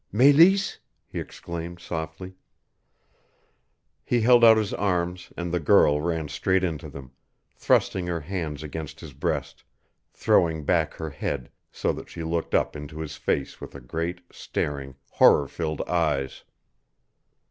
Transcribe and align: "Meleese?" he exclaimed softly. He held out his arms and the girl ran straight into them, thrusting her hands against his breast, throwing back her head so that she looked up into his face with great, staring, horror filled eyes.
"Meleese?" 0.11 0.79
he 1.05 1.19
exclaimed 1.19 1.79
softly. 1.79 2.33
He 4.03 4.21
held 4.21 4.43
out 4.43 4.57
his 4.57 4.73
arms 4.73 5.31
and 5.37 5.51
the 5.53 5.59
girl 5.59 6.01
ran 6.01 6.27
straight 6.27 6.63
into 6.63 6.89
them, 6.89 7.11
thrusting 7.53 8.07
her 8.07 8.21
hands 8.21 8.63
against 8.63 8.99
his 8.99 9.13
breast, 9.13 9.63
throwing 10.11 10.63
back 10.65 10.95
her 10.95 11.11
head 11.11 11.51
so 11.71 11.93
that 11.93 12.09
she 12.09 12.23
looked 12.23 12.55
up 12.55 12.75
into 12.75 12.99
his 12.99 13.15
face 13.15 13.61
with 13.61 13.87
great, 13.87 14.21
staring, 14.31 14.95
horror 15.11 15.47
filled 15.47 15.83
eyes. 15.83 16.45